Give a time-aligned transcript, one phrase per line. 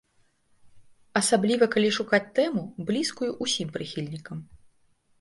[1.21, 4.37] Асабліва калі шукаць тэму, блізкую ўсім прыхільнікам.